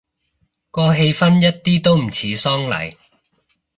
[0.71, 2.97] 個氣氛一啲都唔似喪禮